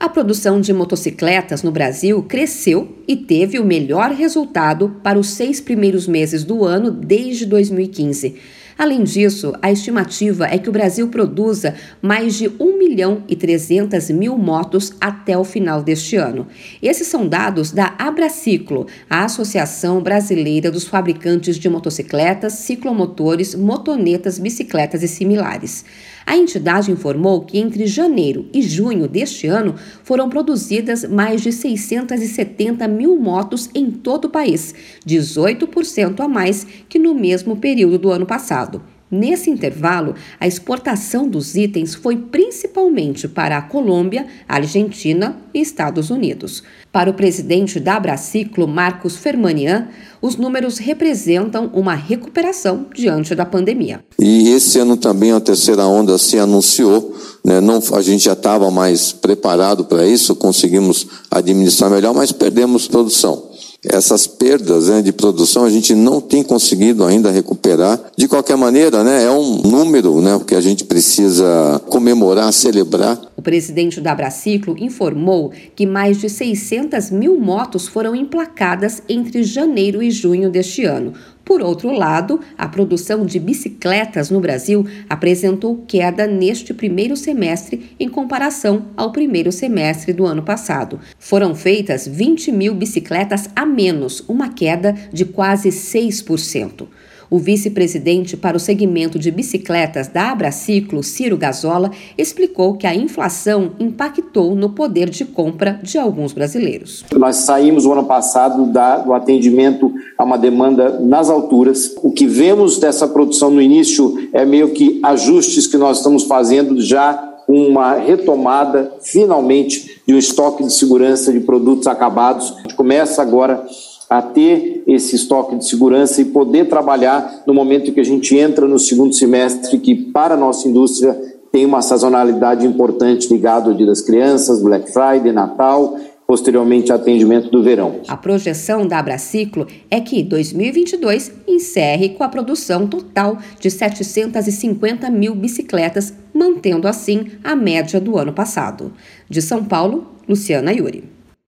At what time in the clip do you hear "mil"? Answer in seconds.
14.08-14.38, 32.86-33.18, 77.10-77.40, 92.52-92.74, 145.10-145.34